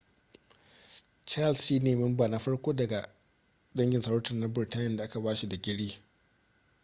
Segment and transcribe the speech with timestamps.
[1.25, 3.07] charles shi ne memba na farko cikin
[3.75, 5.99] dangin sarauta na burtaniya da aka ba shi digiri